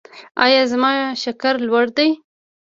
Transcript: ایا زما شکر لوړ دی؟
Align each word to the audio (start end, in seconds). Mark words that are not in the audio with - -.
ایا 0.43 0.61
زما 0.71 0.91
شکر 1.23 1.53
لوړ 1.67 1.85
دی؟ 1.97 2.09